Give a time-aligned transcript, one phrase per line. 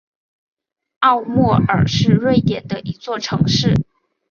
[1.01, 3.85] 奥莫尔是瑞典的一座城市。